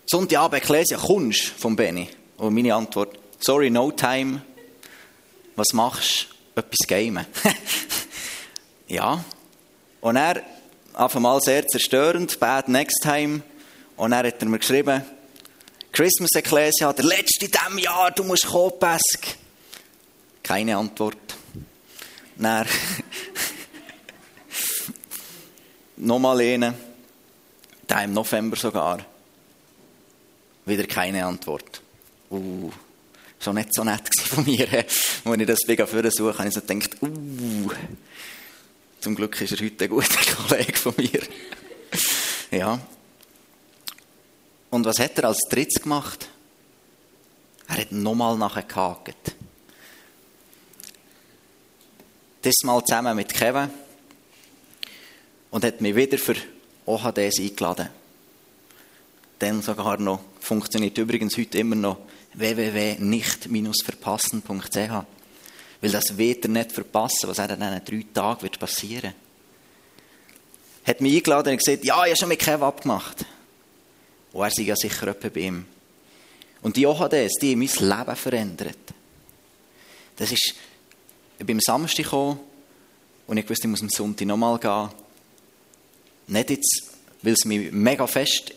Sonntagabend 0.06 0.62
Ecclesia 0.62 0.98
kommst 0.98 1.46
von 1.46 1.74
Benny. 1.74 2.08
Und 2.36 2.54
meine 2.54 2.76
Antwort, 2.76 3.18
sorry, 3.40 3.70
no 3.70 3.90
time. 3.90 4.40
Was 5.56 5.72
machst 5.72 6.28
du? 6.54 6.60
Etwas 6.60 6.86
gamen. 6.86 7.26
ja. 8.86 9.24
Und 10.04 10.16
er, 10.16 10.42
auf 10.92 11.16
einmal 11.16 11.40
sehr 11.40 11.66
zerstörend, 11.66 12.38
bad 12.38 12.68
next 12.68 13.02
time. 13.02 13.40
Und 13.96 14.10
dann 14.10 14.26
hat 14.26 14.34
er 14.38 14.46
mir 14.46 14.58
geschrieben, 14.58 15.02
Christmas 15.92 16.28
Ecclesia, 16.34 16.92
der 16.92 17.06
letzte 17.06 17.46
in 17.46 17.50
diesem 17.50 17.78
Jahr, 17.78 18.10
du 18.10 18.22
musst 18.22 18.46
kommen, 18.46 18.78
Pesk. 18.78 19.38
Keine 20.42 20.76
Antwort. 20.76 21.16
Dann 22.36 22.66
nochmal 25.96 26.38
einen, 26.38 26.74
da 27.86 28.02
im 28.02 28.12
November 28.12 28.58
sogar. 28.58 29.06
Wieder 30.66 30.84
keine 30.84 31.24
Antwort. 31.24 31.80
Uh, 32.30 32.70
schon 33.40 33.54
nicht 33.54 33.72
so 33.72 33.82
nett 33.82 34.10
von 34.20 34.44
mir. 34.44 34.68
Als 34.70 35.38
ich 35.38 35.46
das 35.46 35.66
Weg 35.66 35.82
suche, 35.88 36.38
habe 36.38 36.48
ich 36.48 36.54
so 36.54 36.60
gedacht, 36.60 36.90
uh, 37.00 37.70
zum 39.04 39.14
Glück 39.14 39.38
ist 39.38 39.52
er 39.52 39.62
heute 39.62 39.84
ein 39.84 39.90
guter 39.90 40.34
Kollege 40.48 40.78
von 40.78 40.94
mir. 40.96 41.20
ja. 42.50 42.80
Und 44.70 44.86
was 44.86 44.98
hat 44.98 45.18
er 45.18 45.26
als 45.26 45.40
drittes 45.50 45.82
gemacht? 45.82 46.26
Er 47.68 47.82
hat 47.82 47.92
nochmal 47.92 48.38
nachher 48.38 48.62
gehakt. 48.62 49.34
Das 52.40 52.54
mal 52.62 52.82
zusammen 52.82 53.14
mit 53.14 53.34
Kevin 53.34 53.68
und 55.50 55.64
hat 55.64 55.82
mich 55.82 55.94
wieder 55.94 56.16
für 56.16 56.36
OHDs 56.86 57.40
eingeladen. 57.40 57.90
Dann 59.38 59.60
sogar 59.60 59.98
noch, 59.98 60.20
funktioniert 60.40 60.96
übrigens 60.96 61.36
heute 61.36 61.58
immer 61.58 61.76
noch 61.76 61.98
www.nicht-verpassen.ch. 62.32 65.13
Weil 65.84 65.90
das 65.90 66.16
wird 66.16 66.46
er 66.46 66.50
nicht 66.50 66.72
verpassen, 66.72 67.28
was 67.28 67.38
er 67.38 67.50
in 67.50 67.60
diesen 67.60 67.84
drei 67.84 68.06
Tagen 68.14 68.40
wird 68.40 68.58
passieren. 68.58 69.12
Hat 70.82 71.02
mich 71.02 71.16
eingeladen 71.16 71.52
und 71.52 71.58
gesagt, 71.58 71.84
ja, 71.84 71.96
ich 72.04 72.12
habe 72.12 72.16
schon 72.16 72.28
mit 72.30 72.38
Kevin 72.38 72.62
abgemacht. 72.62 73.26
Und 74.32 74.42
er 74.42 74.50
sei 74.50 74.62
ja 74.62 74.76
sicher 74.76 75.08
jemand 75.08 75.34
bei 75.34 75.40
ihm. 75.40 75.66
Und 76.62 76.78
die 76.78 76.86
OHDs, 76.86 77.32
die 77.38 77.52
haben 77.52 77.58
mein 77.58 77.98
Leben 77.98 78.16
verändert. 78.16 78.78
Das 80.16 80.32
ist, 80.32 80.54
ich 81.38 81.44
bin 81.44 81.58
am 81.58 81.60
Samstag 81.60 82.04
gekommen 82.04 82.40
und 83.26 83.36
ich 83.36 83.50
wusste, 83.50 83.66
ich 83.66 83.70
muss 83.70 83.82
am 83.82 83.90
Sonntag 83.90 84.26
nochmal 84.26 84.58
gehen. 84.58 84.88
Nicht 86.28 86.48
jetzt, 86.48 86.92
weil 87.20 87.34
es 87.34 87.44
mich 87.44 87.70
mega 87.70 88.06
fest 88.06 88.54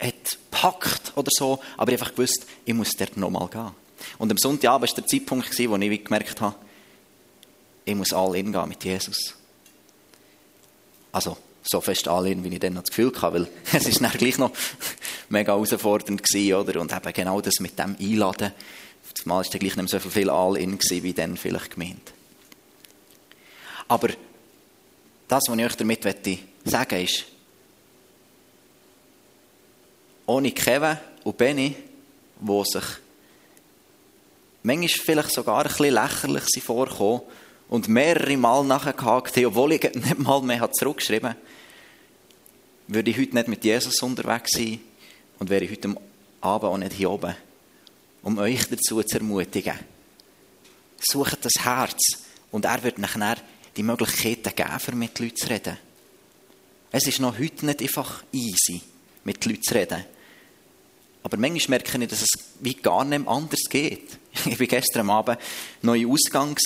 hat 0.00 0.36
gehackt 0.50 1.12
oder 1.14 1.30
so, 1.30 1.60
aber 1.76 1.92
einfach 1.92 2.10
gewusst, 2.10 2.44
ich 2.64 2.74
muss 2.74 2.90
dort 2.98 3.16
nochmal 3.16 3.46
gehen. 3.46 3.70
Und 4.18 4.30
am 4.30 4.38
Sonntagabend 4.38 4.90
war 4.90 4.96
der 4.96 5.06
Zeitpunkt, 5.06 5.58
wo 5.58 5.76
ich 5.76 6.04
gemerkt 6.04 6.40
habe, 6.40 6.56
ich 7.84 7.94
muss 7.94 8.12
all 8.12 8.36
in 8.36 8.52
gehen 8.52 8.68
mit 8.68 8.84
Jesus. 8.84 9.34
Also, 11.12 11.36
so 11.62 11.80
fest 11.80 12.08
alle, 12.08 12.42
wie 12.42 12.48
ich 12.48 12.60
dann 12.60 12.74
noch 12.74 12.82
das 12.82 12.90
Gefühl 12.90 13.12
hatte, 13.20 13.34
weil 13.34 13.48
es 13.72 13.86
ist 13.86 14.00
dann 14.00 14.10
gleich 14.12 14.38
noch 14.38 14.52
mega 15.28 15.52
herausfordernd 15.52 16.22
gewesen, 16.22 16.54
oder? 16.54 16.80
Und 16.80 16.92
eben 16.92 17.12
genau 17.12 17.40
das 17.40 17.60
mit 17.60 17.78
dem 17.78 17.96
Einladen. 17.98 18.52
Zumal 19.14 19.44
war 19.44 19.50
gleich 19.50 19.62
nicht 19.62 19.76
mehr 19.76 19.88
so 19.88 19.98
viel 19.98 20.30
All-In 20.30 20.78
wie 20.78 21.12
dann 21.12 21.36
vielleicht 21.36 21.72
gemeint. 21.72 22.12
Aber 23.88 24.08
das, 25.26 25.42
was 25.48 25.58
ich 25.58 25.64
euch 25.64 25.76
damit 25.76 26.02
sagen 26.02 26.36
möchte, 26.64 26.96
ist, 26.96 27.24
ohne 30.26 30.52
Kevin 30.52 30.96
und 31.24 31.36
Benny, 31.36 31.74
die 32.40 32.62
sich 32.64 32.84
manchmal 34.62 34.88
vielleicht 34.88 35.32
sogar 35.32 35.64
ein 35.64 35.68
bisschen 35.68 35.94
lächerlich 35.94 36.62
vorkommen 36.62 37.22
und 37.68 37.88
mehrere 37.88 38.36
Mal 38.36 38.64
nachgehakt 38.64 39.36
haben, 39.36 39.46
obwohl 39.46 39.72
ich 39.72 39.82
nicht 39.82 40.18
mal 40.18 40.42
mehr 40.42 40.70
zurückgeschrieben 40.72 41.30
habe, 41.30 41.38
würde 42.88 43.10
ich 43.10 43.18
heute 43.18 43.34
nicht 43.34 43.48
mit 43.48 43.64
Jesus 43.64 44.02
unterwegs 44.02 44.50
sein 44.52 44.80
und 45.38 45.48
wäre 45.48 45.64
ich 45.64 45.70
heute 45.70 45.94
Abend 46.40 46.70
auch 46.70 46.78
nicht 46.78 46.92
hier 46.92 47.10
oben, 47.10 47.34
um 48.22 48.38
euch 48.38 48.66
dazu 48.68 49.02
zu 49.02 49.18
ermutigen. 49.18 49.78
Sucht 50.98 51.44
das 51.44 51.64
Herz 51.64 52.00
und 52.50 52.64
er 52.64 52.82
wird 52.82 52.98
nachher 52.98 53.36
die 53.76 53.82
Möglichkeiten 53.82 54.54
geben, 54.54 54.98
mit 54.98 55.18
Leuten 55.18 55.36
zu 55.36 55.48
reden. 55.48 55.78
Es 56.90 57.06
ist 57.06 57.20
noch 57.20 57.38
heute 57.38 57.66
nicht 57.66 57.82
einfach 57.82 58.24
easy, 58.32 58.82
mit 59.24 59.44
Leuten 59.46 59.62
zu 59.62 59.74
reden. 59.74 60.04
Aber 61.22 61.36
manchmal 61.36 61.78
merke 61.78 62.02
ich, 62.02 62.08
dass 62.08 62.22
es 62.22 62.30
wie 62.60 62.74
gar 62.74 63.04
nicht 63.04 63.26
anders 63.26 63.64
geht. 63.68 64.18
Ich 64.46 64.60
war 64.60 64.66
gestern 64.66 65.10
Abend 65.10 65.38
im 65.82 66.10
Ausgang, 66.10 66.56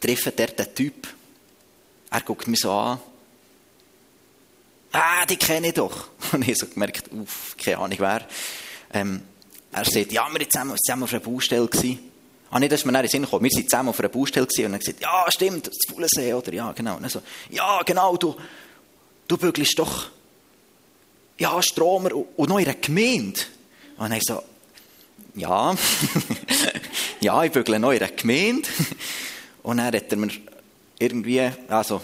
treffe 0.00 0.32
dort 0.32 0.58
den 0.58 0.74
Typ. 0.74 1.08
Er 2.10 2.20
guckt 2.20 2.48
mich 2.48 2.60
so 2.60 2.72
an 2.72 3.00
ah, 4.96 5.26
die 5.26 5.36
kenne 5.36 5.68
ich 5.68 5.74
doch. 5.74 6.08
Und 6.32 6.46
ich 6.48 6.58
so 6.58 6.66
gemerkt, 6.66 7.10
uff, 7.12 7.56
keine 7.62 7.78
Ahnung 7.78 7.98
wer. 7.98 8.26
Ähm, 8.92 9.22
er 9.72 9.84
sagt, 9.84 10.12
ja, 10.12 10.26
wir 10.28 10.40
waren 10.40 10.50
zusammen, 10.50 10.76
zusammen 10.78 11.02
auf 11.04 11.12
einer 11.12 11.20
Baustelle. 11.20 11.68
Ah, 12.50 12.60
nicht, 12.60 12.72
dass 12.72 12.84
wir 12.84 12.88
in 12.88 12.94
den 12.94 13.08
Sinn 13.08 13.22
gekommen. 13.22 13.44
Wir 13.44 13.52
waren 13.52 13.68
zusammen 13.68 13.88
auf 13.90 13.98
einer 13.98 14.08
Baustelle 14.08 14.46
und 14.46 14.72
er 14.72 14.78
gesagt, 14.78 15.00
ja, 15.00 15.26
stimmt, 15.28 15.66
das 15.66 15.76
Fuhlensee, 15.88 16.32
oder? 16.32 16.52
Ja, 16.52 16.72
genau. 16.72 16.96
Und 16.96 17.10
so, 17.10 17.20
ja, 17.50 17.82
genau, 17.84 18.16
du, 18.16 18.36
du 19.28 19.36
bügelst 19.36 19.78
doch, 19.78 20.10
ja, 21.38 21.62
Stromer 21.62 22.10
und 22.14 22.48
noch 22.48 22.58
in 22.58 22.66
einer 22.66 22.74
Gemeinde. 22.74 23.40
Und 23.98 24.12
er 24.12 24.20
so, 24.20 24.42
ja, 25.34 25.74
ja, 27.20 27.44
ich 27.44 27.52
bügle 27.52 27.78
noch 27.78 27.92
in 27.92 28.02
einer 28.02 28.12
Gemeinde. 28.12 28.68
Und 29.62 29.78
dann 29.78 29.86
hat 29.86 30.10
er 30.10 30.16
mir 30.16 30.30
irgendwie, 30.98 31.50
also, 31.68 32.00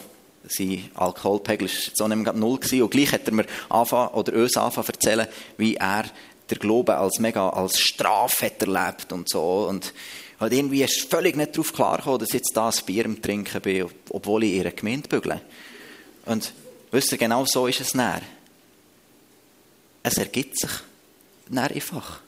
sein 0.49 0.91
Alkoholpegel 0.95 1.69
war 1.69 1.77
so 1.95 2.09
nicht 2.09 2.19
mehr 2.19 2.33
null 2.33 2.59
gewesen. 2.59 2.83
Und 2.83 2.91
gleich 2.91 3.12
hat 3.12 3.27
er 3.27 3.33
mir 3.33 3.47
anfangen, 3.69 4.09
oder 4.15 4.33
uns 4.35 4.57
anfangen 4.57 4.89
erzählen, 4.89 5.29
wie 5.57 5.77
er 5.77 6.05
der 6.51 6.59
Glaube 6.59 6.97
als 6.97 7.19
mega, 7.19 7.49
als 7.49 7.81
Strafe 7.81 8.47
hat 8.47 8.62
erlebt 8.62 9.12
und 9.12 9.29
so. 9.29 9.67
Und 9.69 9.93
halt 10.41 10.53
irgendwie 10.53 10.83
ist 10.83 11.09
völlig 11.09 11.37
nicht 11.37 11.55
darauf 11.55 11.73
klargekommen, 11.73 12.19
dass 12.19 12.31
ich 12.31 12.35
jetzt 12.35 12.53
da 12.55 12.69
ein 12.69 12.85
Bier 12.85 13.05
im 13.05 13.23
Trinken 13.23 13.61
bin, 13.61 13.87
obwohl 14.11 14.45
ich 14.45 14.53
in 14.53 14.57
ihrer 14.59 14.73
Gemeinde 14.73 15.09
bügle. 15.09 15.41
Und 16.27 16.53
wisst 16.91 17.12
ihr, 17.12 17.19
genau 17.19 17.45
so 17.47 17.67
ist 17.67 17.81
es 17.81 17.95
näher. 17.95 18.23
Es 20.03 20.19
ergibt 20.19 20.59
sich 20.59 20.71
näher 21.49 21.71
einfach. 21.71 22.21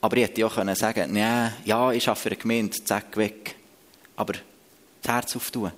Aber 0.00 0.16
ich 0.16 0.24
hätte 0.24 0.46
auch 0.46 0.54
können 0.54 0.74
sagen, 0.74 1.12
nee, 1.12 1.50
ja, 1.64 1.92
ich 1.92 2.08
arbeite 2.08 2.22
für 2.22 2.28
eine 2.28 2.36
Gemeinde, 2.36 2.84
zack, 2.84 3.16
weg. 3.16 3.56
Aber 4.16 4.34
das 5.02 5.12
Herz 5.12 5.36
auftun. 5.36 5.72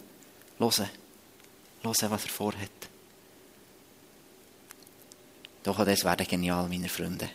Hören. 0.58 0.90
Hören, 1.82 2.10
was 2.10 2.24
er 2.24 2.30
vorhat. 2.30 2.70
Doch, 5.62 5.84
das 5.84 6.04
wäre 6.04 6.24
genial, 6.24 6.68
meine 6.68 6.88
Freunde. 6.88 7.28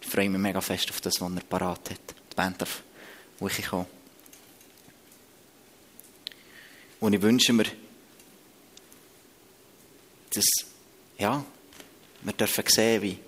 Ich 0.00 0.08
freue 0.08 0.28
mich 0.28 0.40
mega 0.40 0.60
fest 0.60 0.90
auf 0.90 1.00
das, 1.00 1.20
was 1.20 1.32
er 1.32 1.40
parat 1.42 1.90
hat. 1.90 2.14
Die 2.30 2.34
Band 2.34 2.60
darf 2.60 2.82
wirklich 3.38 3.66
kommen. 3.66 3.86
Und 7.00 7.12
ich 7.12 7.22
wünsche 7.22 7.52
mir, 7.52 7.66
dass, 10.34 10.46
ja, 11.18 11.44
wir 12.22 12.32
dürfen 12.32 12.64
sehen, 12.66 13.02
wie 13.02 13.18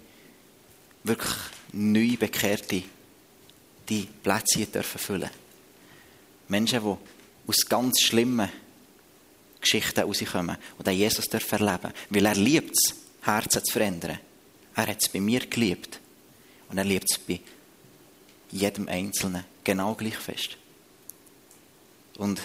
wirklich 1.05 1.33
neu 1.73 2.17
Bekehrte 2.17 2.83
die 3.89 4.09
Plätze 4.23 4.59
hier 4.59 4.67
dürfen 4.67 4.99
füllen. 4.99 5.31
Menschen, 6.49 6.83
die 6.83 6.97
aus 7.49 7.67
ganz 7.69 8.01
schlimmen 8.01 8.51
Geschichten 9.61 10.01
rauskommen 10.01 10.57
und 10.79 10.89
auch 10.89 10.93
Jesus 10.93 11.27
darf 11.27 11.53
erleben. 11.53 11.93
Weil 12.09 12.27
er 12.27 12.35
liebt 12.35 12.73
es, 12.73 12.95
Herzen 13.23 13.65
zu 13.65 13.73
verändern. 13.73 14.19
Er 14.75 14.87
hat 14.87 15.03
es 15.03 15.09
bei 15.09 15.21
mir 15.21 15.41
geliebt. 15.41 16.01
Und 16.69 16.79
er 16.79 16.85
liebt 16.85 17.11
es 17.11 17.19
bei 17.19 17.41
jedem 18.51 18.89
Einzelnen 18.89 19.45
genau 19.65 19.95
gleich 19.95 20.17
fest. 20.17 20.57
Und 22.17 22.41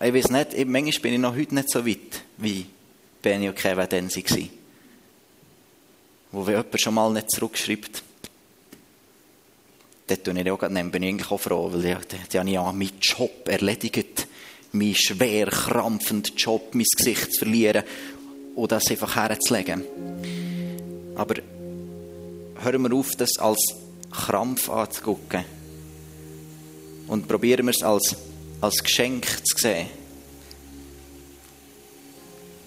ich 0.00 0.14
weiß 0.14 0.30
nicht, 0.30 0.66
manchmal 0.66 1.00
bin 1.00 1.14
ich 1.14 1.20
noch 1.20 1.36
heute 1.36 1.54
nicht 1.54 1.70
so 1.70 1.86
weit, 1.86 2.22
wie 2.38 2.66
Benny 3.22 3.48
und 3.48 3.56
Kevin 3.56 3.86
dann 3.88 4.10
waren. 4.10 4.50
Wo 6.32 6.46
wenn 6.46 6.56
jemand 6.56 6.80
schon 6.80 6.94
mal 6.94 7.12
nicht 7.12 7.30
zurückschreibt, 7.30 8.02
dort 10.06 10.22
bin 10.24 10.36
ich, 10.36 10.50
auch, 10.50 10.58
dann 10.58 10.90
bin 10.90 11.02
ich 11.02 11.08
eigentlich 11.10 11.30
auch 11.30 11.40
froh, 11.40 11.70
weil 11.72 11.84
ich, 11.84 11.94
dort 11.94 12.34
habe 12.34 12.48
ich 12.48 12.54
ja 12.54 12.72
meinen 12.72 12.98
Job 13.00 13.48
erledigt. 13.48 14.26
Meinen 14.72 14.94
schwer 14.94 15.46
krampfenden 15.48 16.34
Job, 16.34 16.74
mein 16.74 16.86
Gesicht 16.96 17.34
zu 17.34 17.40
verlieren 17.40 17.84
und 18.54 18.72
das 18.72 18.90
einfach 18.90 19.16
herzulegen. 19.16 19.84
Aber 21.14 21.34
hören 22.62 22.82
wir 22.82 22.92
auf, 22.94 23.14
das 23.16 23.38
als 23.38 23.58
Krampf 24.10 24.70
anzugucken. 24.70 25.44
Und 27.08 27.28
probieren 27.28 27.66
wir 27.66 27.72
es 27.72 27.82
als, 27.82 28.16
als 28.62 28.82
Geschenk 28.82 29.26
zu 29.44 29.58
sehen. 29.58 30.01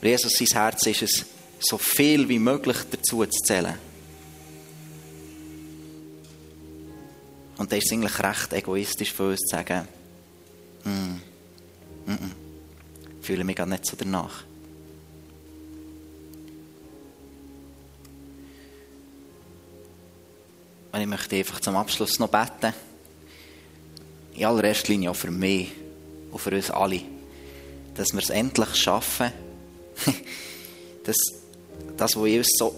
Jesus, 0.05 0.33
sein 0.33 0.47
Herz 0.53 0.85
ist 0.87 1.01
es, 1.01 1.25
so 1.59 1.77
viel 1.77 2.27
wie 2.29 2.39
möglich 2.39 2.77
dazu 2.91 3.25
zu 3.25 3.43
zählen. 3.43 3.75
Und 7.57 7.71
da 7.71 7.77
ist 7.77 7.85
es 7.85 7.91
eigentlich 7.93 8.19
recht 8.19 8.53
egoistisch 8.53 9.13
für 9.13 9.29
uns 9.29 9.39
zu 9.39 9.55
sagen, 9.55 9.87
mm, 10.83 10.89
mm, 12.05 12.11
mm, 12.11 12.35
fühle 13.21 13.43
mich 13.43 13.55
gar 13.55 13.65
nicht 13.65 13.85
so 13.85 13.95
danach. 13.97 14.43
Und 20.91 21.01
ich 21.01 21.07
möchte 21.07 21.35
einfach 21.35 21.59
zum 21.61 21.75
Abschluss 21.75 22.19
noch 22.19 22.29
beten. 22.29 22.73
In 24.33 24.45
allererster 24.45 24.89
Linie 24.89 25.11
auch 25.11 25.15
für 25.15 25.31
mich 25.31 25.71
und 26.31 26.39
für 26.39 26.51
uns 26.51 26.69
alle. 26.69 27.01
Dass 27.95 28.13
wir 28.13 28.19
es 28.19 28.29
endlich 28.29 28.75
schaffen, 28.75 29.31
dass 31.03 31.17
das, 31.97 32.15
was 32.15 32.23
uns 32.23 32.49
so 32.57 32.75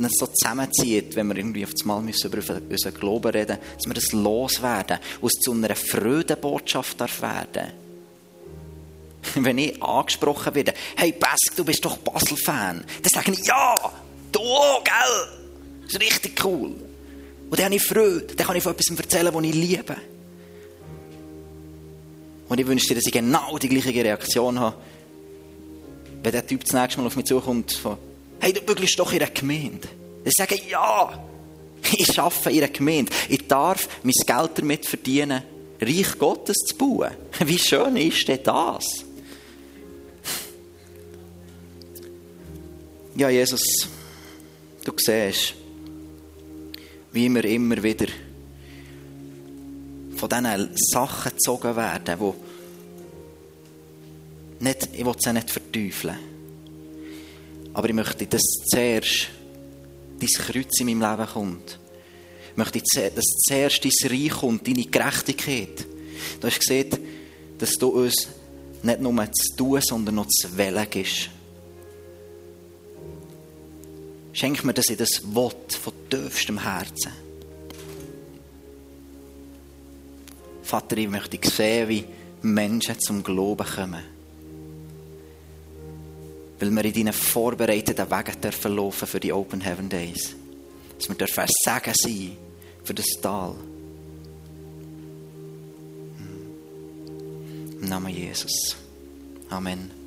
nicht 0.00 0.18
so 0.18 0.26
zusammenzieht, 0.26 1.14
wenn 1.14 1.28
wir 1.28 1.36
irgendwie 1.36 1.64
auf 1.64 1.72
das 1.72 1.84
Mal 1.84 2.00
müssen 2.00 2.32
über 2.32 2.60
unseren 2.70 2.94
Glauben 2.94 3.30
reden 3.30 3.58
dass 3.76 3.86
wir 3.86 3.94
das 3.94 4.12
loswerden 4.12 4.98
es 5.22 5.32
zu 5.32 5.52
einer 5.52 5.76
Freudenbotschaft 5.76 7.00
darf 7.00 7.20
werden. 7.20 7.72
Wenn 9.34 9.58
ich 9.58 9.82
angesprochen 9.82 10.54
werde, 10.54 10.72
hey 10.96 11.12
Bask, 11.12 11.54
du 11.54 11.64
bist 11.64 11.84
doch 11.84 11.98
Basel-Fan, 11.98 12.82
dann 13.02 13.10
sage 13.12 13.32
ich, 13.32 13.46
ja, 13.46 13.92
du 14.32 14.40
gell? 14.40 15.82
Das 15.82 15.92
ist 15.92 16.00
richtig 16.00 16.42
cool. 16.44 16.74
Und 17.50 17.58
dann 17.58 17.66
habe 17.66 17.74
ich 17.74 17.82
Freude, 17.82 18.34
dann 18.34 18.46
kann 18.46 18.56
ich 18.56 18.62
von 18.62 18.72
etwas 18.72 18.96
erzählen, 18.96 19.34
was 19.34 19.44
ich 19.44 19.54
liebe. 19.54 19.96
Und 22.48 22.58
ich 22.58 22.66
wünsche 22.66 22.86
dir, 22.86 22.94
dass 22.94 23.06
ich 23.06 23.12
genau 23.12 23.58
die 23.58 23.68
gleiche 23.68 23.92
Reaktion 24.02 24.58
habe, 24.58 24.76
wenn 26.22 26.32
der 26.32 26.46
Typ 26.46 26.64
das 26.64 26.72
nächste 26.72 27.00
Mal 27.00 27.06
auf 27.06 27.16
mich 27.16 27.26
zukommt, 27.26 27.72
von, 27.72 27.96
hey, 28.40 28.52
du 28.52 28.60
bügelst 28.60 28.98
doch 28.98 29.12
in 29.12 29.22
einer 29.22 29.30
Gemeinde. 29.30 29.88
Ich 30.24 30.32
sage, 30.36 30.60
ja, 30.68 31.24
ich 31.96 32.18
arbeite 32.18 32.50
in 32.50 32.58
einer 32.58 32.68
Gemeinde. 32.72 33.12
Ich 33.28 33.46
darf 33.46 33.88
mein 34.02 34.12
Geld 34.26 34.50
damit 34.56 34.86
verdienen, 34.86 35.42
Reich 35.80 36.18
Gottes 36.18 36.56
zu 36.66 36.76
bauen. 36.76 37.10
Wie 37.44 37.58
schön 37.58 37.96
ist 37.96 38.28
denn 38.28 38.40
das? 38.42 38.84
Ja, 43.16 43.28
Jesus, 43.28 43.62
du 44.84 44.92
siehst, 44.96 45.54
wie 47.12 47.28
wir 47.28 47.44
immer 47.44 47.82
wieder 47.82 48.06
von 50.16 50.28
diesen 50.28 50.70
Sachen 50.76 51.32
gezogen 51.32 51.76
werden, 51.76 52.18
die 52.18 52.49
nicht, 54.60 54.88
ich 54.92 55.04
will 55.04 55.14
sie 55.18 55.32
nicht 55.32 55.50
verteufeln 55.50 56.18
Aber 57.72 57.88
ich 57.88 57.94
möchte, 57.94 58.26
dass 58.26 58.42
zuerst 58.70 59.28
dein 60.18 60.28
Kreuz 60.28 60.80
in 60.80 60.86
meinem 60.86 61.00
Leben 61.00 61.32
kommt. 61.32 61.78
Ich 62.50 62.56
möchte, 62.56 62.80
dass 63.10 63.24
zuerst 63.46 63.84
dein 63.84 64.10
Reich 64.10 64.30
kommt, 64.30 64.66
deine 64.66 64.84
Gerechtigkeit. 64.84 65.86
Du 66.40 66.46
hast 66.46 66.60
gesehen, 66.60 66.90
dass 67.58 67.74
du 67.74 67.88
uns 67.88 68.28
nicht 68.82 69.00
nur 69.00 69.32
zu 69.32 69.56
tun, 69.56 69.80
sondern 69.82 70.16
noch 70.16 70.26
zu 70.26 70.56
wählen 70.56 70.86
gibst. 70.90 71.30
Schenk 74.32 74.64
mir, 74.64 74.74
dass 74.74 74.88
ich 74.88 74.96
das 74.96 75.22
Wort 75.34 75.72
von 75.72 75.92
tiefstem 76.08 76.62
Herzen. 76.62 77.12
Vater, 80.62 80.96
ich 80.98 81.08
möchte 81.08 81.38
sehen, 81.50 81.88
wie 81.88 82.04
Menschen 82.42 82.98
zum 83.00 83.22
Glauben 83.22 83.66
kommen. 83.66 84.19
Weil 86.60 86.70
wir 86.70 86.84
in 86.84 86.92
deinen 86.92 87.12
vorbereiteten 87.12 88.10
Wegen 88.10 88.40
dürfen 88.40 88.76
laufen 88.76 89.08
für 89.08 89.18
die 89.18 89.32
Open 89.32 89.62
Heaven 89.62 89.88
Days. 89.88 90.36
Dass 90.98 91.08
wir 91.08 91.16
dürfen 91.16 91.44
Segen 91.48 91.94
sein 91.94 92.36
für 92.84 92.94
das 92.94 93.06
Tal. 93.22 93.54
Im 97.80 97.88
Namen 97.88 98.14
Jesus. 98.14 98.76
Amen. 99.48 99.99